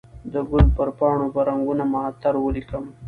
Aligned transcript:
د 0.33 0.35
ګل 0.49 0.65
پر 0.77 0.89
پاڼو 0.99 1.27
به 1.33 1.41
رنګونه 1.49 1.83
معطر 1.93 2.33
ولیکم 2.39 2.85